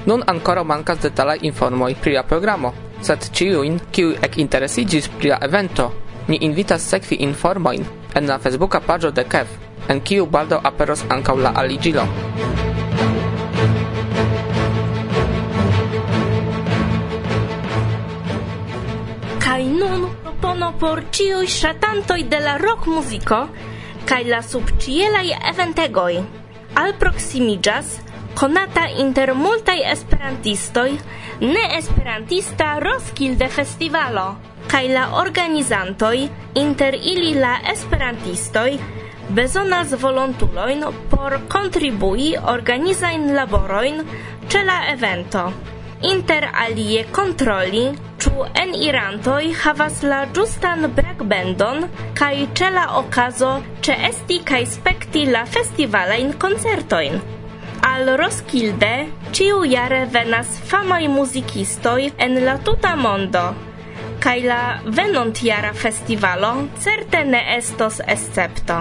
Nun 0.06 0.24
ancora 0.28 0.64
mancas 0.64 1.00
detala 1.04 1.36
informoj 1.36 1.96
pri 2.02 2.14
la 2.14 2.24
programo, 2.24 2.74
sed 3.02 3.30
ciuin, 3.32 3.80
kiu 3.92 4.14
ec 4.22 4.38
interesigis 4.38 5.10
pri 5.20 5.30
la 5.30 5.40
evento, 5.42 5.92
ni 6.28 6.38
invitas 6.42 6.84
sekvi 6.84 7.16
informojn 7.24 7.86
en 8.16 8.28
la 8.28 8.40
Facebooka 8.40 8.80
pagio 8.80 9.12
de 9.12 9.24
KEV, 9.24 9.48
en 9.90 10.02
kiu 10.02 10.26
baldo 10.26 10.60
aperos 10.64 11.04
ankaŭ 11.10 11.38
la 11.38 11.54
aligilo. 11.56 12.06
Kaj 19.40 19.64
nun 19.64 20.08
propono 20.24 20.74
por 20.80 21.04
ĉiuj 21.12 21.48
ŝatantoj 21.48 22.24
de 22.30 22.40
la 22.40 22.58
rock 22.58 22.88
muziko 22.88 23.48
kai 24.10 24.24
la 24.26 24.40
subĉielaj 24.42 25.28
eventegoj. 25.52 26.14
Alproksimiĝas 26.82 27.92
konata 28.40 28.88
inter 29.04 29.34
multaj 29.38 29.78
esperantistoj 29.92 30.90
neesperantista 31.42 32.72
Roskilde 32.84 33.50
Festivalo 33.58 34.28
kai 34.72 34.86
la 34.94 35.06
organizantoj 35.22 36.16
inter 36.64 36.98
ili 37.14 37.34
la 37.40 37.56
esperantistoj 37.74 38.70
bezonas 39.40 39.98
volontulojn 40.04 40.86
por 41.10 41.40
kontribui 41.56 42.32
organizajn 42.58 43.34
laborojn 43.40 44.06
ĉe 44.50 44.64
la 44.72 44.80
evento 44.94 45.50
inter 46.02 46.46
alie 46.54 47.04
kontroli, 47.12 47.90
ĉu 48.20 48.46
enirantoj 48.62 49.52
havas 49.64 50.04
la 50.04 50.20
ĝustan 50.36 50.88
rockbandon 51.20 51.88
kaj 52.16 52.48
ĉe 52.56 52.70
la 52.72 52.86
okazo 53.00 53.50
ĉeesti 53.84 54.40
kaj 54.46 54.66
spekti 54.66 55.26
la 55.26 55.46
festivalajn 55.46 56.34
koncertojn. 56.40 57.20
Al 57.84 58.18
Roskilde 58.18 59.08
ĉiujare 59.32 60.06
venas 60.14 60.48
famaj 60.70 61.08
muzikistoj 61.08 62.12
en 62.18 62.40
la 62.46 62.58
tuta 62.58 62.96
mondo 62.96 63.44
kaj 64.24 64.40
la 64.44 64.62
venontjara 64.86 65.74
festivalo 65.74 66.54
certe 66.80 67.24
ne 67.26 67.44
estos 67.58 68.02
escepto. 68.08 68.80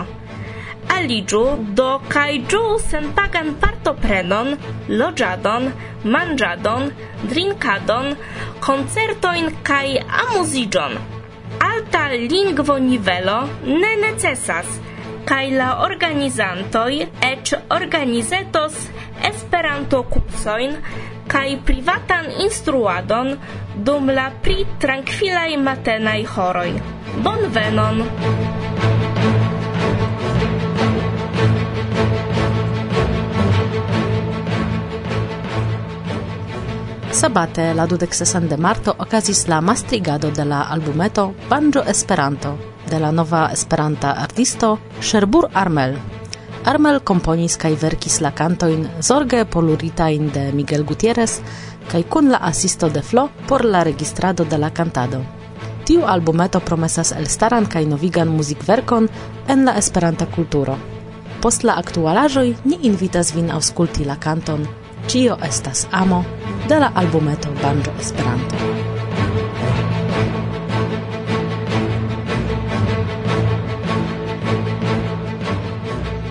Aliĝu 0.94 1.44
do 1.74 1.90
kaj 2.08 2.30
ĝuu 2.50 2.78
senpagan 2.90 3.54
partoprenon, 3.60 4.56
loĝadon, 4.88 5.70
manĝadon, 6.04 6.90
drinkadon, 7.28 8.16
koncertojn 8.64 9.54
kaj 9.62 9.86
amuziĝon 10.24 11.17
alta 11.60 12.08
lingvo 12.08 12.78
nivelo 12.78 13.40
ne 13.66 13.92
necesas, 14.02 14.66
kaj 15.28 15.44
la 15.60 15.68
organizantoj 15.84 16.92
eĉ 17.32 17.54
organizetos 17.76 18.78
Esperanto 19.28 20.02
kursojn 20.12 20.76
kaj 21.28 21.48
privatan 21.70 22.30
instruadon 22.44 23.34
dum 23.88 24.12
la 24.20 24.28
pli 24.42 24.64
trankvilaj 24.84 25.50
matenaj 25.68 26.20
horoj. 26.36 26.70
Bonvenon! 27.26 28.97
Sabate 37.10 37.72
la 37.74 37.86
dudek 37.86 38.12
sesan 38.12 38.48
de 38.48 38.56
marto 38.56 38.94
okazis 38.98 39.46
la 39.48 39.60
mastrigado 39.60 40.30
de 40.30 40.44
la 40.44 40.62
albumeto 40.62 41.34
Banjo 41.48 41.82
Esperanto 41.82 42.58
de 42.90 43.00
la 43.00 43.10
nova 43.12 43.48
esperanta 43.52 44.12
artisto 44.12 44.78
Sherbur 45.00 45.48
Armel. 45.54 45.96
Armel 46.64 47.00
komponis 47.00 47.56
kaj 47.56 47.74
verkis 47.80 48.20
la 48.20 48.30
kantojn 48.30 48.88
Zorge 49.02 49.44
poluritajn 49.44 50.28
de 50.32 50.52
Miguel 50.52 50.84
Gutierrez 50.84 51.40
kaj 51.88 52.02
kun 52.08 52.28
la 52.30 52.42
asisto 52.50 52.90
de 52.90 53.02
Flo 53.02 53.30
por 53.48 53.64
la 53.64 53.84
registrado 53.84 54.44
de 54.44 54.58
la 54.58 54.70
cantado. 54.70 55.22
Tiu 55.84 56.04
albumeto 56.06 56.60
promesas 56.60 57.12
elstaran 57.12 57.66
kaj 57.66 57.86
novigan 57.86 58.28
muzikverkon 58.28 59.08
en 59.48 59.64
la 59.64 59.78
esperanta 59.78 60.26
kulturo. 60.26 60.76
Post 61.40 61.64
la 61.64 61.78
aktualaĵoj 61.78 62.54
ni 62.64 62.78
invitas 62.82 63.32
vin 63.34 63.50
aŭskulti 63.50 64.04
la 64.04 64.16
kanton 64.16 64.68
Cio 65.06 65.36
estas 65.44 65.86
amo 65.90 66.24
de 66.68 66.80
la 66.80 66.92
albumeto 66.94 67.48
Banjo 67.62 67.92
Esperanto. 68.00 68.56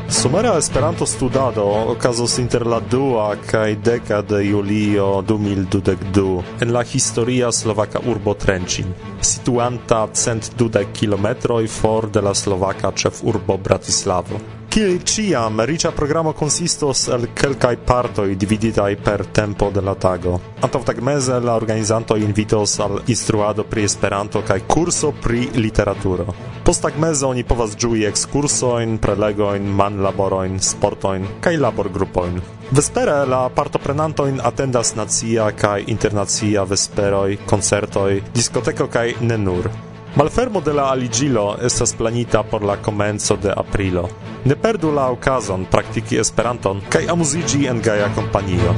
Somera 0.10 0.58
Esperanto 0.58 1.06
studado 1.06 1.64
okazos 1.92 2.38
inter 2.40 2.66
la 2.68 2.80
dua 2.80 3.36
kaj 3.52 3.76
deka 3.76 4.22
de 4.22 4.44
julio 4.50 5.22
2022 5.22 6.42
en 6.62 6.74
la 6.74 6.84
historia 6.94 7.52
slovaka 7.52 8.00
urbo 8.06 8.34
Trenčín, 8.34 8.86
situanta 9.22 10.08
cent 10.14 10.52
dudek 10.58 10.92
kilometroj 10.92 11.68
for 11.68 12.10
de 12.10 12.22
la 12.22 12.34
slovaka 12.34 12.92
ĉefurbo 12.92 13.58
Bratislavo. 13.58 14.57
Kiel 14.78 15.02
ciam, 15.02 15.60
ricia 15.62 15.90
programo 15.92 16.34
consistos 16.34 17.08
el 17.08 17.32
quelcae 17.34 17.78
partoi 17.78 18.36
dividitai 18.36 18.96
per 18.96 19.26
tempo 19.26 19.72
de 19.72 19.82
la 19.82 19.96
tago. 19.96 20.40
Antov 20.60 20.84
tag 20.84 21.00
mese 21.00 21.40
la 21.40 21.56
organizanto 21.56 22.16
invitos 22.16 22.78
al 22.78 23.02
instruado 23.06 23.64
pri 23.64 23.82
Esperanto 23.82 24.44
kai 24.44 24.68
curso 24.68 25.14
pri 25.20 25.50
literaturo. 25.54 26.32
Post 26.62 26.82
tagmeze 26.82 27.26
oni 27.26 27.44
povas 27.44 27.74
giui 27.74 28.04
excursoin, 28.06 29.00
prelegoin, 29.00 29.66
man 29.66 29.98
laboroin, 30.00 30.60
sportoin, 30.60 31.26
kai 31.40 31.58
labor 31.58 31.90
grupoin. 31.90 32.40
Vespere 32.70 33.26
la 33.26 33.50
partoprenantoin 33.50 34.38
attendas 34.44 34.94
nazia 34.94 35.52
kai 35.58 35.86
internazia 35.88 36.66
vesperoi, 36.66 37.40
concertoi, 37.50 38.22
discoteco 38.32 38.86
kaj 38.86 39.16
nenur. 39.22 39.72
nur. 39.72 39.87
Malfermo 40.18 40.62
de 40.62 40.74
la 40.74 40.90
aligilo 40.90 41.58
estas 41.62 41.94
planita 41.94 42.42
por 42.44 42.64
la 42.64 42.78
comenzo 42.78 43.36
de 43.38 43.52
aprilo. 43.56 44.10
Ne 44.46 44.56
perdu 44.56 44.92
la 44.92 45.12
okazon 45.12 45.66
praktiki 45.70 46.18
Esperanton 46.18 46.82
kaj 46.90 47.04
amuziĝi 47.14 47.68
en 47.70 47.82
gaja 47.86 48.08
kompanio. 48.16 48.74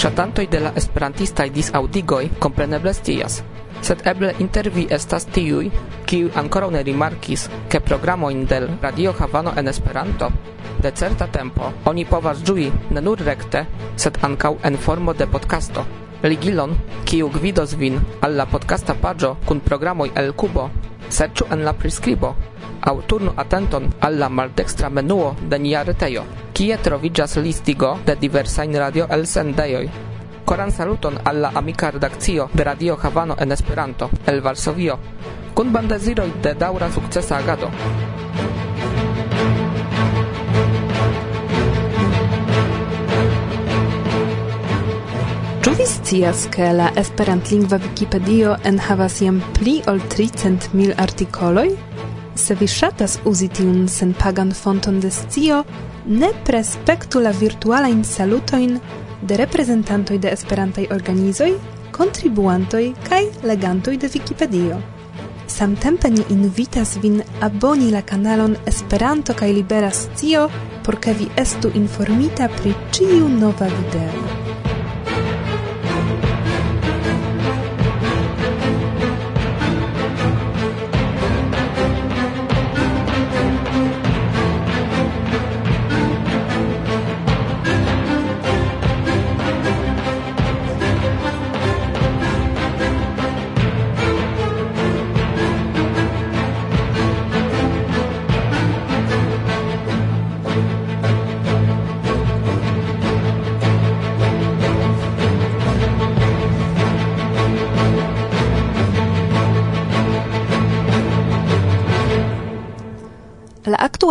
Ŝatantoj 0.00 0.46
de 0.48 0.62
la 0.64 0.72
esperantistaj 0.72 1.50
disaŭdigoj 1.52 2.22
kompreneble 2.40 2.96
scias, 2.96 3.42
sed 3.82 4.06
eble 4.08 4.32
inter 4.38 4.72
vi 4.72 4.86
estas 4.90 5.28
tiuj, 5.28 5.68
kiuj 6.08 6.32
ankoraŭ 6.32 6.72
ne 6.72 6.82
rimarkis, 6.82 7.50
ke 7.68 7.84
programojn 7.84 8.46
de 8.46 8.64
Radio 8.80 9.12
Havano 9.20 9.52
en 9.56 9.68
Esperanto 9.68 10.32
de 10.82 10.96
certa 10.96 11.26
tempo 11.26 11.72
oni 11.84 12.04
povas 12.06 12.40
ĝui 12.40 12.72
ne 12.90 13.00
nur 13.00 13.20
rekte, 13.20 13.66
sed 13.96 14.22
ankaŭ 14.22 14.56
en 14.64 14.76
formo 14.78 15.12
de 15.12 15.26
podcasto 15.26 16.07
ligilon, 16.22 16.74
kiu 17.04 17.28
gvidos 17.30 17.74
vin 17.78 18.00
al 18.20 18.36
la 18.36 18.46
podcasta 18.46 18.94
pagio 18.94 19.36
kun 19.46 19.60
programoj 19.60 20.10
el 20.14 20.32
Kubo. 20.32 20.70
Serĉu 21.08 21.46
en 21.52 21.64
la 21.64 21.72
priskribo 21.72 22.34
aŭ 22.88 22.94
turnu 23.10 23.32
atenton 23.36 23.88
al 24.00 24.18
la 24.18 24.28
maldekstra 24.28 24.88
menuo 24.88 25.34
de 25.50 25.58
nia 25.58 25.82
retejo, 25.82 26.24
kie 26.52 26.76
troviĝas 26.76 27.36
listigo 27.36 27.96
de 28.06 28.16
diversajn 28.20 28.76
radio 28.76 29.06
elsendejoj. 29.10 29.88
Koran 30.44 30.70
saluton 30.72 31.18
al 31.24 31.42
la 31.42 31.50
amika 31.54 31.90
redakcio 31.90 32.48
de 32.54 32.64
Radio 32.64 32.96
Havano 33.02 33.36
en 33.38 33.52
Esperanto 33.52 34.10
el 34.26 34.40
Varsovio 34.40 34.98
kun 35.54 35.72
bandeziroj 35.74 36.30
de 36.42 36.54
daŭra 36.54 36.90
sukcesa 36.94 37.36
agado. 37.36 37.70
scias, 45.88 46.46
ke 46.52 46.68
la 46.72 46.90
esperantlingva 47.00 47.78
Wikipedio 47.82 48.56
enhavas 48.70 49.20
jam 49.24 49.40
pli 49.56 49.78
ol 49.90 50.00
300.000 50.12 50.94
artikoloj? 51.04 51.70
Se 52.34 52.54
vi 52.54 52.68
ŝatas 52.68 53.18
uzi 53.24 53.48
tiun 53.48 53.88
senpagan 53.88 54.52
fonton 54.54 55.00
de 55.00 55.10
scio, 55.10 55.64
ne 56.06 56.30
prespektu 56.44 57.20
la 57.24 57.32
virtualajn 57.40 58.04
salutojn 58.04 58.78
de 59.22 59.40
reprezentantoj 59.40 60.18
de 60.18 60.32
esperantaj 60.36 60.86
organizoj, 60.94 61.50
kontribuantoj 61.92 62.84
kaj 63.08 63.24
legantoj 63.42 63.96
de 63.96 64.12
Wikipedio. 64.14 64.80
Samtempe 65.48 66.10
ni 66.10 66.24
invitas 66.30 66.98
vin 67.02 67.22
aboni 67.40 67.90
la 67.90 68.02
kanalon 68.02 68.56
Esperanto 68.66 69.34
kaj 69.34 69.52
Libera 69.52 69.90
Scio 69.90 70.48
por 70.88 70.96
ke 70.96 71.12
vi 71.12 71.26
estu 71.36 71.68
informita 71.74 72.48
pri 72.48 72.72
ĉiu 72.96 73.28
nova 73.28 73.68
video. 73.68 74.47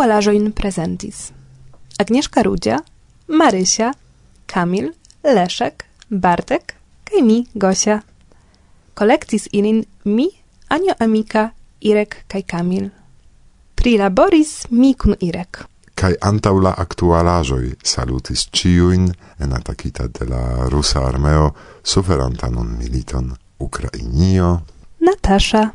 malaĵojn 0.08 0.52
prezentis. 0.56 1.32
Agnieszka 2.00 2.42
Rudzia, 2.42 2.78
Marysia, 3.28 3.92
Kamil, 4.46 4.92
Leszek, 5.24 5.84
Bartek 6.08 6.74
kaj 7.04 7.22
mi, 7.22 7.46
Gosia. 7.54 8.00
Kolektis 8.94 9.48
ilin 9.52 9.84
mi, 10.04 10.28
Anio 10.68 10.94
Amika, 10.98 11.50
Irek 11.80 12.24
kaj 12.28 12.42
Kamil. 12.42 12.88
Prilaboris 13.74 14.66
mi 14.70 14.94
kun 14.94 15.14
Irek. 15.20 15.64
Kaj 15.94 16.14
antaŭ 16.22 16.54
la 16.62 16.72
aktualaĵoj 16.78 17.74
salutis 17.84 18.46
ĉiujn 18.52 19.10
enatakita 19.44 20.06
de 20.08 20.28
la 20.30 20.68
rusa 20.72 21.02
armeo 21.04 21.50
suferanta 21.82 22.48
nun 22.48 22.78
militon 22.78 23.34
Ukrainio. 23.58 24.60
Natasza. 25.00 25.68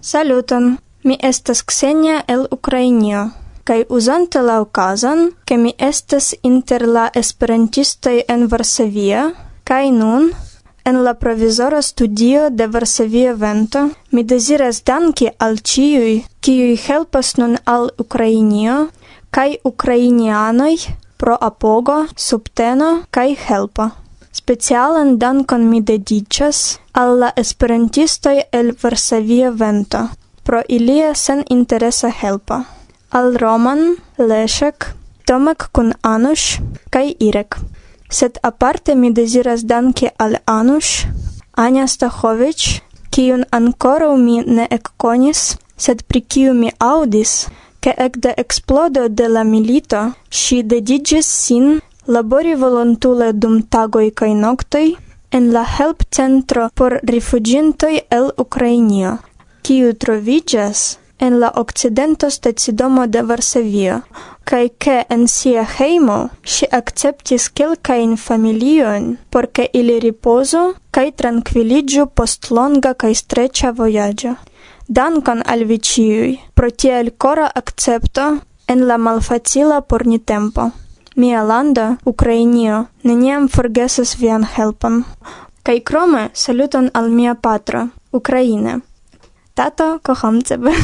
Saluton, 0.00 0.76
mi 1.04 1.16
estas 1.22 1.62
Ksenia 1.62 2.24
el 2.28 2.46
Ukrainio 2.50 3.43
kai 3.64 3.84
uzante 3.88 4.40
la 4.42 4.60
okazon, 4.60 5.30
ke 5.44 5.56
mi 5.56 5.74
estas 5.78 6.34
inter 6.42 6.86
la 6.86 7.10
esperantistoj 7.14 8.22
en 8.28 8.46
Varsovia, 8.48 9.30
kai 9.64 9.90
nun 9.90 10.32
en 10.84 11.02
la 11.04 11.14
provizora 11.14 11.82
studio 11.82 12.50
de 12.50 12.66
Varsovia 12.66 13.32
Vento 13.32 13.88
mi 14.10 14.22
deziras 14.24 14.82
danki 14.84 15.30
al 15.38 15.56
ciui, 15.56 16.24
kiui 16.40 16.76
helpas 16.86 17.36
nun 17.36 17.56
al 17.64 17.88
Ukrainio 17.98 18.88
kaj 19.30 19.56
ukrainianoj 19.64 20.76
pro 21.16 21.36
apogo, 21.40 22.06
subteno 22.16 22.90
kaj 23.10 23.34
helpo. 23.46 23.88
Specialan 24.32 25.16
dankon 25.18 25.64
mi 25.70 25.80
dediĉas 25.80 26.78
al 26.92 27.18
la 27.18 27.32
esperantistoj 27.36 28.36
el 28.52 28.72
Varsovia 28.82 29.50
Vento 29.50 30.08
pro 30.44 30.60
ilia 30.68 31.14
sen 31.14 31.44
interesa 31.48 32.12
helpo. 32.20 32.60
Alroman, 33.14 33.96
Leszek, 34.18 34.94
Tomek 35.26 35.68
kun 35.72 35.92
Anush 36.02 36.58
kaj 36.90 37.14
Irek. 37.22 37.54
Sed 38.10 38.38
aparte 38.42 38.94
mi 38.94 39.12
deziras 39.14 39.62
danki 39.62 40.08
al 40.18 40.34
Anush, 40.46 41.06
Anja 41.54 41.86
Stachovic, 41.86 42.82
kiun 43.14 43.44
ancora 43.50 44.16
mi 44.16 44.42
ne 44.46 44.66
ekkonis, 44.70 45.54
sed 45.76 46.02
pri 46.08 46.20
kiu 46.20 46.54
mi 46.54 46.72
audis, 46.78 47.46
ke 47.80 47.94
ekde 48.06 48.34
eksplodo 48.42 49.06
de 49.08 49.28
la 49.28 49.44
milito 49.44 50.02
ŝi 50.40 50.58
dediĝis 50.72 51.30
sin 51.44 51.70
labori 52.16 52.56
volontule 52.64 53.30
dum 53.32 53.62
tagoj 53.76 54.08
kaj 54.10 54.32
noktoj 54.42 54.84
en 55.38 55.48
la 55.54 55.62
helpcentro 55.76 56.66
por 56.74 56.98
rifuĝintoj 57.14 57.94
el 58.18 58.28
Ukrainio, 58.46 59.16
kiu 59.62 59.94
troviĝas 59.94 61.03
en 61.18 61.40
la 61.40 61.50
occidento 61.54 62.30
stacidomo 62.30 63.06
de 63.06 63.22
Varsovio, 63.22 64.00
kai 64.44 64.70
ke 64.78 65.04
en 65.08 65.26
sia 65.28 65.64
heimo 65.64 66.28
si 66.44 66.66
acceptis 66.70 67.48
kelkajn 67.48 68.16
familiojn 68.16 69.16
por 69.30 69.46
ke 69.46 69.68
ili 69.72 70.00
ripozu 70.00 70.64
kaj 70.90 71.10
trankviliĝu 71.20 72.06
post 72.14 72.50
longa 72.50 72.94
kai 72.94 73.14
streĉa 73.14 73.70
vojaĝo. 73.70 74.34
Dankon 74.88 75.42
al 75.46 75.64
vi 75.64 75.78
ciui, 75.78 76.38
pro 76.54 76.70
tiel 76.70 77.10
cora 77.16 77.50
accepto 77.54 78.24
en 78.68 78.86
la 78.86 78.98
malfacila 78.98 79.80
pornitempo. 79.80 80.70
Mia 81.16 81.42
landa, 81.42 81.96
Ukrainio, 82.04 82.86
neniam 83.02 83.48
forgesas 83.48 84.16
vian 84.18 84.44
helpon. 84.44 85.04
Kai 85.62 85.80
krome 85.80 86.28
saluton 86.34 86.90
al 86.92 87.08
mia 87.10 87.34
patro, 87.34 87.88
Ukraine. 88.12 88.80
Tato, 89.54 90.00
kocham 90.02 90.42
ciebie. 90.42 90.74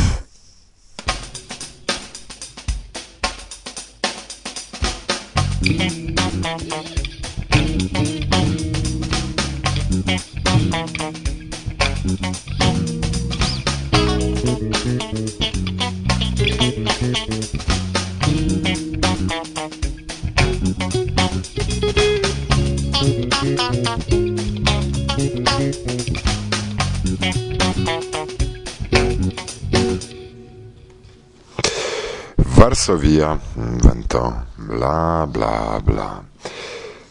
Varsovia 32.61 33.33
mm, 33.33 33.79
vento 33.83 34.33
bla 34.57 35.27
bla 35.27 35.81
bla. 35.85 36.09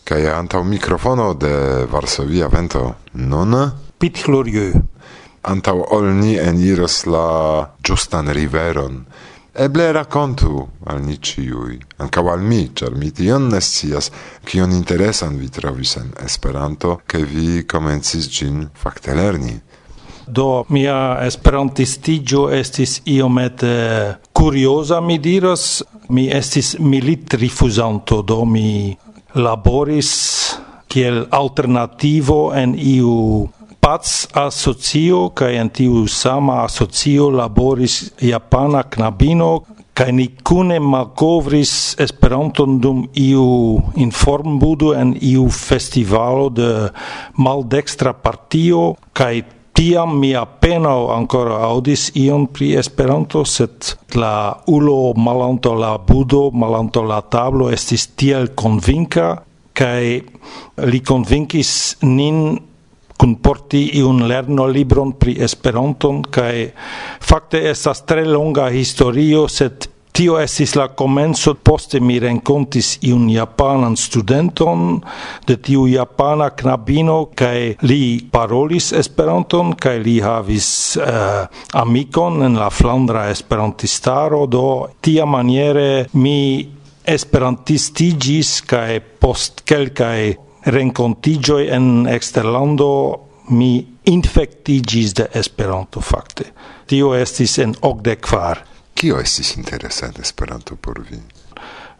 Kaj 0.03 0.27
antaŭ 0.29 0.61
mikrofono 0.63 1.33
de 1.33 1.85
Varsovia 1.89 2.47
vento 2.47 2.83
nun 3.13 3.55
Pit 3.97 4.21
Glorieux. 4.25 4.75
Antaŭ 5.41 5.73
ol 5.97 6.05
ni 6.19 6.35
eniros 6.37 6.99
la 7.09 7.65
ĝustan 7.81 8.29
riveron. 8.29 9.01
Eble 9.65 9.89
rakontu 9.91 10.67
al 10.85 11.01
ni 11.01 11.17
ĉiuj, 11.17 11.79
ankaŭ 11.97 12.25
al 12.35 12.45
mi, 12.45 12.61
ĉar 12.69 12.93
mi 12.93 13.09
tion 13.09 13.49
ne 13.49 13.61
scias, 13.61 14.11
kion 14.45 14.77
interesan 14.77 15.41
vi 15.41 15.49
trovis 15.49 15.95
en 15.97 16.13
Esperanto, 16.27 16.99
ke 17.09 17.25
vi 17.25 17.63
komencis 17.65 18.29
ĝin 18.37 18.67
fakte 18.83 19.17
lerni 19.17 19.57
do 20.29 20.63
mia 20.69 21.19
esperantistigio 21.25 22.47
estis 22.53 23.01
iomete 23.05 24.15
curiosa, 24.33 25.01
mi 25.01 25.17
diras, 25.17 25.83
mi 26.09 26.29
estis 26.31 26.75
milit 26.79 27.33
rifusanto, 27.33 28.21
do 28.21 28.45
mi 28.45 28.95
laboris 29.35 30.11
kiel 30.89 31.25
alternativo 31.31 32.49
en 32.53 32.75
iu 32.77 33.49
Paz 33.79 34.27
asocio 34.35 35.29
kaj 35.31 35.53
en 35.55 35.69
tiu 35.71 36.01
sama 36.11 36.57
asocio 36.65 37.29
laboris 37.31 37.93
japana 38.19 38.81
knabino 38.83 39.51
kaj 39.99 40.11
ni 40.15 40.25
kune 40.43 40.79
malkovris 40.79 41.71
Esperanton 41.99 42.79
dum 42.83 43.05
iu 43.15 43.45
informbudo 43.95 44.91
en 44.95 45.15
iu 45.21 45.47
festivalo 45.49 46.49
de 46.49 46.69
maldextra 47.37 48.13
partio 48.13 48.83
kaj 49.13 49.41
Tiam 49.79 50.17
mi 50.19 50.33
appena 50.35 50.91
ancora 51.15 51.61
audis 51.63 52.09
ion 52.19 52.49
pri 52.51 52.73
Esperanto, 52.75 53.45
sed 53.47 53.93
la 54.19 54.51
ulo 54.67 55.13
malanto 55.15 55.71
la 55.71 55.93
budo, 55.95 56.49
malanto 56.51 56.99
la 57.07 57.21
tablo 57.23 57.69
estis 57.71 58.09
tiel 58.19 58.49
convinca, 58.59 59.37
cae 59.71 60.17
li 60.83 60.99
convincis 60.99 61.71
nin 62.03 62.59
kunporti 63.15 63.85
iun 64.01 64.25
lerno 64.27 64.65
libron 64.67 65.13
pri 65.15 65.37
Esperanton, 65.47 66.25
cae 66.27 66.73
fakte 67.23 67.63
estas 67.71 68.03
tre 68.03 68.27
longa 68.27 68.67
historio, 68.75 69.47
sed 69.47 69.87
Tio 70.19 70.33
estis 70.35 70.73
la 70.75 70.89
comenzo, 70.99 71.53
poste 71.63 72.01
mi 72.03 72.17
rencontis 72.19 72.97
iun 73.07 73.29
japanan 73.31 73.93
studenton, 73.95 74.97
de 75.47 75.55
tiu 75.63 75.85
japana 75.87 76.49
knabino, 76.59 77.29
kai 77.39 77.77
li 77.87 78.27
parolis 78.27 78.89
Esperanton, 78.99 79.77
kai 79.79 80.01
li 80.03 80.17
havis 80.19 80.67
uh, 80.99 81.45
amikon 81.79 82.43
en 82.43 82.59
la 82.59 82.67
Flandra 82.67 83.29
Esperantistaro, 83.31 84.41
do 84.51 84.89
tia 84.99 85.23
maniere 85.23 86.09
mi 86.19 86.67
esperantistigis, 87.07 88.57
kai 88.67 88.99
post 88.99 89.63
kelkai 89.63 90.33
rencontigioi 90.67 91.69
en 91.77 92.09
exterlando 92.11 92.89
mi 93.55 93.71
infectigis 94.11 95.15
de 95.15 95.29
Esperanto 95.31 96.03
fakte. 96.03 96.51
Tio 96.91 97.13
estis 97.15 97.55
en 97.63 97.77
84. 97.79 98.78
Kio 98.99 99.15
estis 99.23 99.53
interesa 99.55 100.09
en 100.09 100.17
Esperanto 100.19 100.75
por 100.75 100.97
vi? 101.07 101.21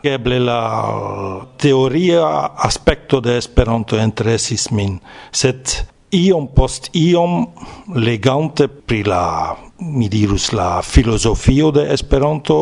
Eble 0.04 0.40
la 0.44 0.64
uh, 0.92 1.46
teoria 1.56 2.26
aspekto 2.68 3.22
de 3.24 3.38
Esperanto 3.40 3.96
interesis 4.00 4.66
min, 4.76 4.98
sed 5.32 5.78
iom 6.12 6.50
post 6.56 6.90
iom 7.00 7.46
legante 7.96 8.68
pri 8.68 9.06
la, 9.08 9.56
mi 9.80 10.10
dirus, 10.12 10.50
la 10.52 10.82
filosofio 10.84 11.72
de 11.72 11.86
Esperanto, 11.94 12.58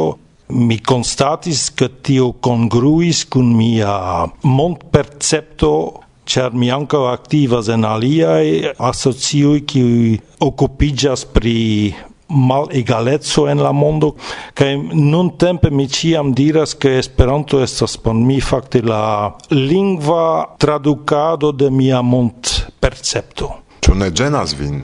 mi 0.53 0.77
constatis 0.81 1.71
che 1.73 1.89
tio 2.01 2.33
congruis 2.39 3.25
cun 3.27 3.55
mia 3.55 4.23
mont 4.43 4.85
percepto 4.91 6.03
char 6.25 6.53
mi 6.53 6.69
anca 6.69 7.09
activas 7.11 7.67
en 7.73 7.83
aliae 7.83 8.73
associui 8.77 9.65
qui 9.65 10.21
occupigas 10.39 11.25
pri 11.25 11.95
mal 12.29 12.67
egalezzo 12.71 13.47
en 13.47 13.61
la 13.63 13.71
mondo 13.71 14.15
che 14.53 14.75
nun 14.75 15.35
tempe 15.37 15.69
mi 15.71 15.87
ciam 15.87 16.33
diras 16.33 16.75
che 16.77 16.97
Esperanto 16.97 17.61
estas 17.61 17.97
por 17.97 18.13
mi 18.13 18.41
fakte 18.41 18.81
la 18.81 19.35
lingua 19.49 20.55
traducado 20.57 21.51
de 21.51 21.69
mia 21.69 22.01
mont 22.01 22.71
percepto. 22.79 23.63
Ĉu 23.81 23.95
ne 23.95 24.11
ĝenas 24.11 24.55
vin 24.57 24.81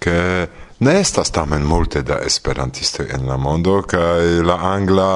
ke 0.00 0.48
ne 0.80 0.92
estas 1.00 1.30
tamen 1.30 1.66
multe 1.66 2.02
da 2.02 2.20
esperantistoj 2.24 3.10
en 3.12 3.26
la 3.28 3.36
mondo 3.36 3.82
kaj 3.82 4.40
la 4.46 4.56
angla 4.72 5.10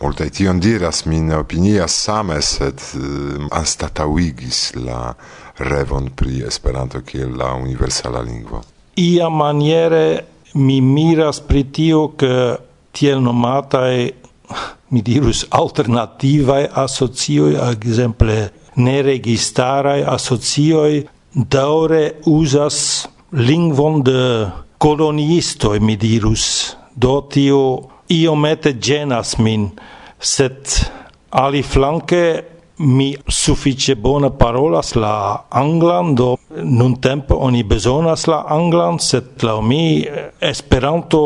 multe 0.00 0.30
tion 0.30 0.60
diras, 0.60 1.04
min 1.04 1.32
opinia 1.32 1.40
opinias 1.40 1.92
same, 1.92 2.40
sed 2.42 2.80
uh, 2.96 3.46
anstataŭigis 3.52 4.60
la 4.80 5.14
revon 5.58 6.10
pri 6.16 6.42
Esperanto 6.48 7.02
kiel 7.04 7.36
la 7.36 7.52
universala 7.54 8.22
lingvo. 8.24 8.62
Ia 8.96 9.28
maniere 9.28 10.24
mi 10.54 10.80
miras 10.80 11.40
pri 11.40 11.70
tio 11.70 12.14
che 12.16 12.58
tiel 12.90 13.20
nomatai 13.20 14.14
mi 14.92 15.02
dirus 15.02 15.46
alternativae 15.48 16.68
asocioi, 16.72 17.54
ad 17.54 17.82
exemple 17.82 18.52
neregistarai 18.74 20.02
asocioi, 20.02 21.06
daure 21.32 22.20
usas 22.26 23.06
lingvon 23.30 24.02
de 24.02 24.50
koloniistoi, 24.78 25.78
mi 25.78 25.96
dirus. 25.96 26.76
Do 26.94 27.20
tio 27.30 27.62
iomete 28.10 28.74
genas 28.78 29.36
min, 29.38 29.70
set 30.18 30.90
ali 31.30 31.62
flanke 31.62 32.49
mi 32.80 33.16
suffice 33.28 33.94
bona 33.94 34.30
parolas 34.30 34.94
la 34.94 35.44
anglan 35.50 36.14
do 36.14 36.36
nun 36.64 36.96
tempo 37.00 37.34
oni 37.34 37.62
besonas 37.62 38.26
la 38.26 38.44
anglan 38.48 38.98
set 38.98 39.42
la 39.42 39.60
mi 39.60 40.02
eh, 40.02 40.32
Esperanto 40.40 41.20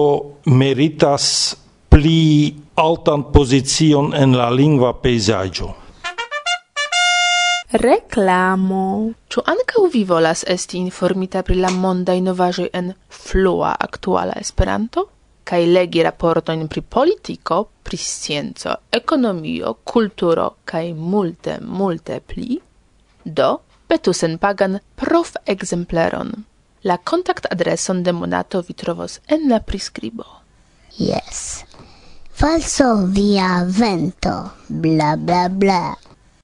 meritas 0.45 1.57
pli 1.88 2.55
altan 2.75 3.31
pozicion 3.33 4.12
en 4.14 4.37
la 4.37 4.51
lingua 4.51 4.93
peisaggio. 4.93 5.75
Reklamo. 7.75 9.11
Ĉu 9.31 9.43
ankaŭ 9.47 9.87
vi 9.93 10.05
volas 10.05 10.45
esti 10.49 10.79
informita 10.79 11.43
pri 11.43 11.59
la 11.62 11.71
mondaj 11.71 12.21
novaĵoj 12.21 12.69
en 12.73 12.93
flua 13.11 13.75
aktuala 13.79 14.35
Esperanto? 14.40 15.13
kai 15.45 15.67
legi 15.67 16.03
raportoin 16.03 16.67
pri 16.69 16.83
politico, 16.83 17.69
pri 17.83 17.97
scienzo, 17.97 18.79
economio, 18.91 19.77
culturo, 19.85 20.57
cae 20.65 20.93
multe, 20.93 21.59
multe 21.61 22.21
pli, 22.21 22.61
do 23.23 23.61
petusen 23.87 24.39
pagan 24.39 24.81
prof 24.97 25.37
exempleron. 25.45 26.33
La 26.83 26.99
contact 26.99 27.47
adreson 27.51 28.03
de 28.03 28.13
monato 28.13 28.63
vi 28.63 28.75
trovos 28.75 29.21
en 29.29 29.49
la 29.49 29.61
prescribo. 29.61 30.25
Yes. 30.97 31.65
Falso 32.31 33.07
via 33.07 33.65
vento, 33.65 34.53
bla 34.69 35.17
bla 35.17 35.49
bla. 35.49 35.97